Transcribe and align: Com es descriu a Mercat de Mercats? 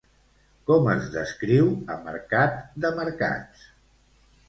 Com 0.69 0.89
es 0.93 1.03
descriu 1.17 1.71
a 1.97 2.01
Mercat 2.09 2.59
de 2.87 2.95
Mercats? 3.01 3.73